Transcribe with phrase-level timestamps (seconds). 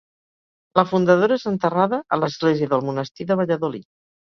[0.79, 3.89] La fundadora és enterrada a l'església del monestir de Valladolid.